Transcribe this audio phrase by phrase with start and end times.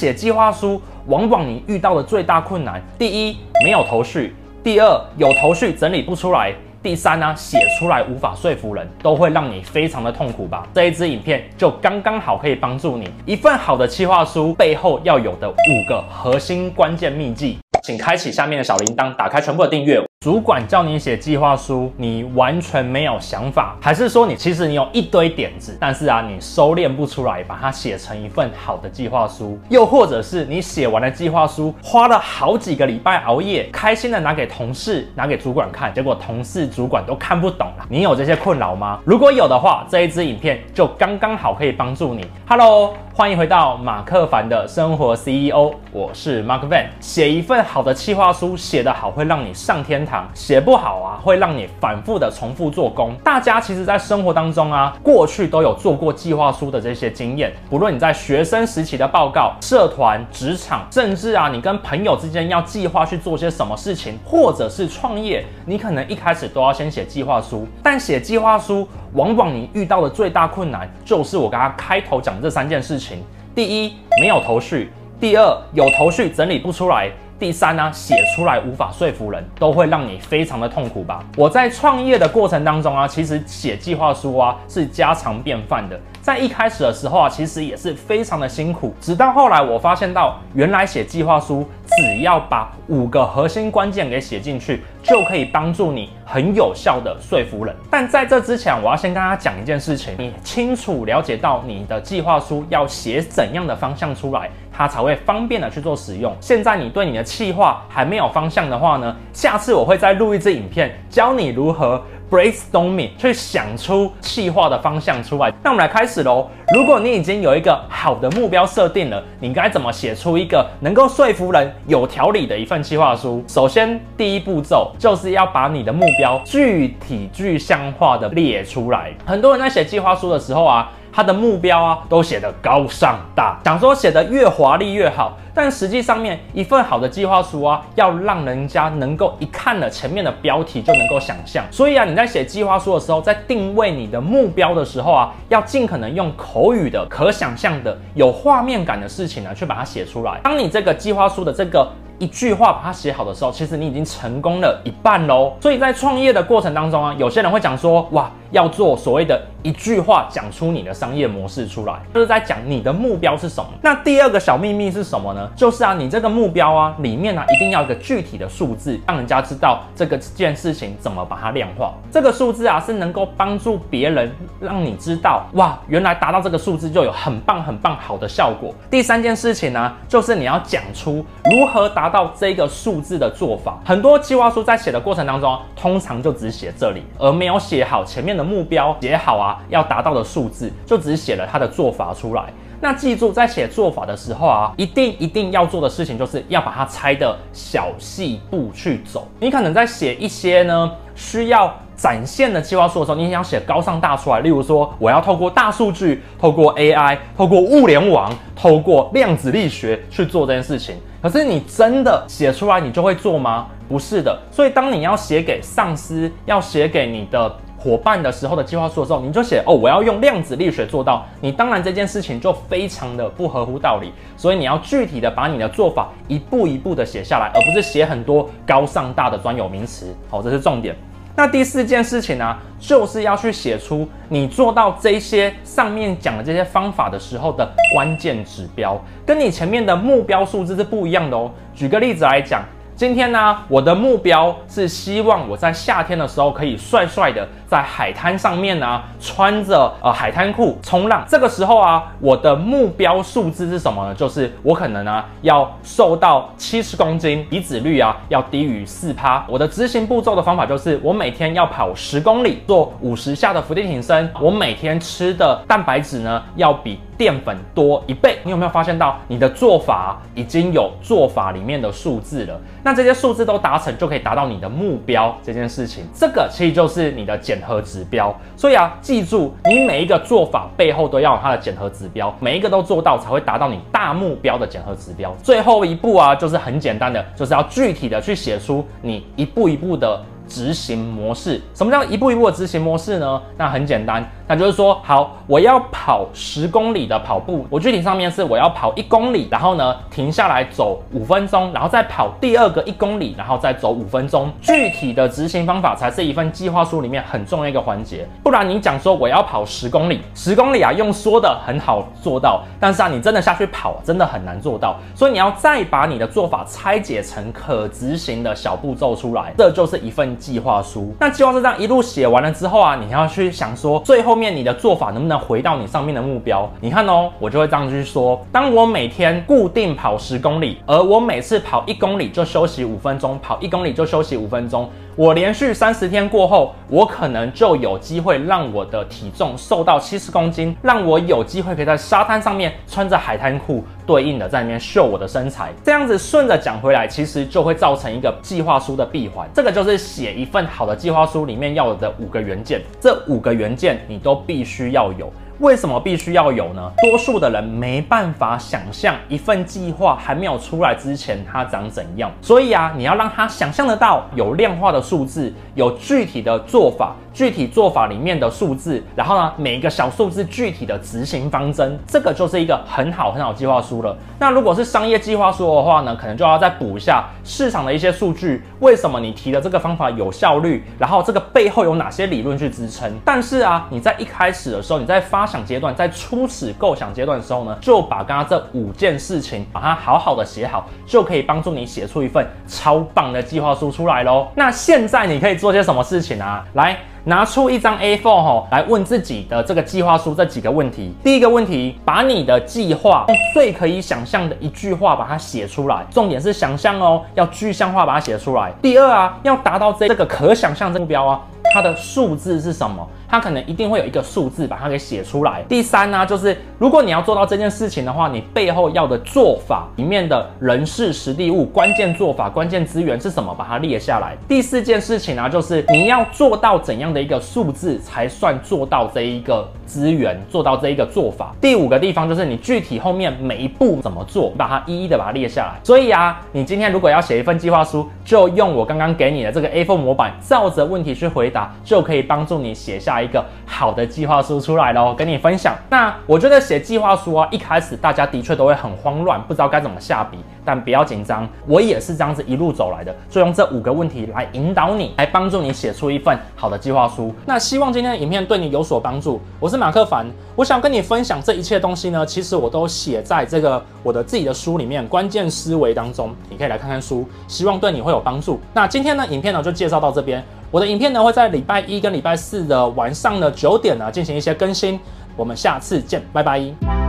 [0.00, 4.30] 写计划书，往往你遇到的最大困难，第一，没有头绪；
[4.64, 10.66] 第二，有头绪整理不出来；第三呢，写出来无法说服人，都会让你非常的痛苦吧？
[10.72, 20.09] 这一支影片就刚刚好可以帮助你，一份好的计划书背后要有的五个核心关键秘技，请开启下面的小铃铛，打开全部的订阅。
[20.22, 29.58] 主管叫你写计划书，你完全没有想法，还是说你其实你有一堆点子，但是啊，你收敛不出来，把它写成一份好的计划书？
[29.70, 37.86] 又或者是你写完了计划书，花了好几个礼拜熬夜，开心的拿给同事、拿给主管看，结果同事、主管都看不懂了。
[37.88, 39.00] 你有这些困扰吗？
[39.06, 42.26] 如果有的话，这一支影片就刚刚好可以帮助你。
[42.46, 46.88] Hello，欢迎回到马克凡的生活 CEO，我是 Mark Van。
[47.00, 53.14] 写一份好的计划书，写得好会让你上天写不好啊，会让你反复的重复做工。
[53.24, 57.52] 大家其实，在生活当中啊，过去都有做过计划书的这些经验。
[57.68, 67.66] 不论你在学生时期的报告、社团、职场，甚至啊，你跟朋友之间要计划去做些什么事情，或者是创业，你可能一开始都要先写计划书。
[67.82, 73.22] 但写计划书，往往你遇到的最大困难，就是我刚刚开头讲的这三件事情：
[73.54, 74.86] 第一，没有头绪；
[75.20, 77.10] 第二，有头绪整理不出来。
[77.40, 81.24] 第三呢，写出来无法说服人，都会让你非常的痛苦吧？
[81.38, 85.98] 我在创业的过程当中啊，其实写计划书啊是家常便饭的。
[86.20, 88.94] 在一开始的时候啊，其实也是非常的辛苦。
[89.00, 97.74] 直到后来，我发现到原来写计划书，只要把五个核心关键给写进去，就可以帮助你很有效的说服人。
[97.90, 104.50] 但在这之前，我要先跟大家讲一件事情：你清楚了解到你的计划书要写怎样的方向出来，
[104.80, 106.34] 它才会方便的去做使用。
[106.40, 112.02] 现在你对你的计划还没有方向的话呢，下次我会再录一支影片，教你如何。
[112.30, 115.52] brainstorm 去想出企划的方向出来。
[115.64, 116.48] 那我们来开始喽。
[116.72, 123.42] 如果你已经有一个好的目标设定了，你该怎么写出一个能够说服人、有条理的一份计划书？
[123.48, 129.12] 首先，第一步骤就是要把你的目标具体具象化的列出来。
[129.26, 135.36] 很多人在写计划书的时候啊，他的目标啊都写得高尚大，想说写得越华丽越好。
[135.52, 141.64] 但实际上面一份好的计划书啊，要让人家能够一看了前面的标题就能够想象。
[141.72, 150.38] 所以啊，你在写计划书的时候，在定位你的目标的时候啊，要尽可能用口语的、可想象的、有画面感的事情呢，去把它写出来。
[150.42, 155.52] 当你这个计划书的这个一句话把它写好的时候，其实你已经成功了一半喽。
[155.60, 163.70] 所以在创业的过程当中啊，有些人会讲说，哇，要做所谓的一句话讲出你的商业模式出来，就是在讲你的目标是什么。
[163.80, 165.50] 那第二个小秘密是什么呢？
[165.56, 171.94] 就是啊，你这个目标啊，里面呢、啊、一定要一个具体的数字，让人家知道这个件事情怎么把它量化。
[172.12, 178.74] 这个数字啊，是能够帮助别人，让你知道，哇，原来达到这个数字就有很棒很棒好的效果。
[178.90, 182.10] 第三件事情呢，就是你要讲出如何达。
[182.10, 192.44] 到这个数字的做法，很多计划书在写的过程当中，通常就只写这里，而没有写好前面目标，写好啊要达到的数字，就只写了它的做法出来。
[192.82, 199.28] 那记住，在写做法的时候啊，一定一定要做的事情，就是要把它拆的小细步去走。
[199.38, 210.96] 你可能在写一些呢需要展现的计划书的时候，你想写高尚大出来，例如说我要透过大数据、透过 AI、透过物联网、透过量子力学去做这件事情。
[211.20, 213.66] 可是你真的写出来，你就会做吗？
[213.90, 214.40] 不是的。
[214.50, 221.24] 所以当你要写给上司、要写给你的伙伴的时候的计划书的时候，你就写哦，我要用量子力学做到。
[221.40, 224.12] 你当然这件事情就非常的不合乎道理。
[224.36, 230.14] 所以你要具体的把你的做法一步一步的写下来，而不是写很多高尚大的专有名词。
[230.28, 230.94] 好，这是重点。
[231.34, 241.50] 那第四件事情呢、就是要去写出你做到这些上面讲的这些方法的时候的关键指标，跟你前面的目标数字是不一样的哦。
[241.74, 242.62] 举个例子来讲。
[243.00, 251.24] 今天呢，我的目标是希望我在夏天的时候可以帅帅的在海滩上面呢，穿着呃海滩裤冲浪。
[251.26, 254.14] 这个时候啊，我的目标数字是什么呢？
[254.14, 259.42] 就是我可能呢要瘦到七十公斤，体脂率啊要低于四趴。
[259.48, 264.30] 我的执行步骤的方法就是，我每天要跑十公里，做五十下的伏地挺身。
[264.38, 268.38] 我每天吃的蛋白质呢要比淀粉多一倍。
[268.44, 272.58] 你有没有发现到你的做法已经有做法里面的数字了？
[272.82, 276.02] 那这些数字都达成，就可以达到你的目标这件事情。
[276.14, 278.34] 这个其实就是你的检核指标。
[278.56, 285.36] 所以啊，记住，你每一个做法背后都要有它的检核指标，每一个都做到才会达到你大目标的检核指标。
[285.42, 290.18] 最后一步啊，就是很简单的，就是要具体的去写出你一步一步的
[290.48, 291.60] 执行模式。
[291.74, 293.42] 什么叫一步一步的执行模式呢？
[293.58, 294.26] 那很简单。
[294.50, 304.50] 那就是说，好，我要跑十公里的跑步，我具体上面是我要跑一公里，然后呢停下来走五分钟，然后再跑第二个一公里，然后再走五分钟。
[304.60, 308.26] 具体的执行方法才是一份计划书里面很重要一个环节。
[308.42, 314.98] 不然你讲说我要跑十公里，十公里啊，用说的很好做到，但是啊，你真的下去跑，真的很难做到。
[315.14, 321.14] 所以你要再把你的做法拆解成可执行的小步骤出来，这就是一份计划书。
[321.20, 324.39] 那计划书这样一路写完了之后啊，你要去想说最后。
[324.40, 326.66] 面你的做法能不能回到你上面的目标？
[326.80, 334.88] 你看哦，我就会这样去说：当我每天固定跑十公里，而我每次跑一公里就休息五分钟，跑一公里就休息五分钟，
[335.20, 345.74] 我连续三十天过后，我可能就有机会让我的体重瘦到七十公斤，让我有机会可以在沙滩上面穿着海滩裤，对应的在里面秀我的身材。
[345.84, 349.46] 这样子顺着讲回来，其实就会造成一个计划书的闭环。
[349.52, 352.80] 这个就是写一份好的计划书里面要有的五个元件。
[352.98, 354.18] 这五个元件你。
[354.20, 355.32] 都必须要有。
[355.60, 356.90] 为什么必须要有呢？
[357.02, 374.16] 多数的人没办法想象一份计划还没有出来之前它长怎样，所以啊，你要让他想象得到有量化的数字，有具体的做法，具体做法里面的数字，然后呢，每一个小数字具体的执行方针，这个就是一个很好很好计划书了。
[374.38, 383.10] 那如果是商业计划书的话呢，可能就要再补一下市场的一些数据，为什么你提的这个方法有效率，然后这个背后有哪些理论去支撑。
[383.24, 394.48] 但是啊，你在一开始的时候，你在发想阶段，在初始构想阶段的时候呢，就把刚刚这五件事情把它好好的写好，就可以帮助你写出一份超棒的计划书出来喽。
[394.54, 396.64] 那现在你可以做些什么事情啊？
[396.74, 401.14] 来，拿出一张 A4 吼，来问自己的这个计划书这几个问题。
[401.22, 408.72] 第一个问题，把你的计划用最可以想象的一句话把它写出来，重点是想象哦，要具象化把它写出来。
[408.80, 411.40] 第二啊，要达到这这个可想象的目标啊，
[411.72, 413.06] 它的数字是什么？
[413.28, 415.62] 它可能一定会有一个数字把它给写出来。
[415.68, 424.36] 第三呢，就是如果你要做到这件事情的话，你背后要的做法里面的人事、实地、物、关键做法、关键资源是什么，把它列下来。
[424.48, 431.52] 第四件事情呢，就是你要做到怎样的一个数字才算做到这一个资源，做到这一个做法。
[431.60, 435.80] 第五个地方就是你具体后面每一步怎么做，把它一一的把它列下来。
[435.82, 443.20] 所以啊，你今天如果要写一份计划书，就用我刚刚给你的这个 A4 模板，照着问题去回答，就可以帮助你写下。
[443.20, 445.74] 一个好的计划书出来喽，跟你分享。
[445.90, 450.38] 那我觉得写计划书啊，一开始大家的确都会很慌乱，不知道该怎么下笔。
[450.62, 457.34] 但不要紧张，我也是这样子一路走来的，就用这五个问题来引导你，来帮助你写出一份好的计划书。
[457.46, 459.40] 那希望今天的影片对你有所帮助。
[459.58, 468.60] 我是马克凡，我想跟你分享这一切东西呢，其实我都写在这个我的自己的书里面，关键思维当中，你可以来看看书，希望对你会有帮助。
[468.74, 470.44] 那今天呢，影片呢就介绍到这边。
[470.70, 475.00] 我的影片呢会在礼拜一跟礼拜四的晚上的九点呢进行一些更新，
[475.34, 476.99] 我们下次见，拜拜。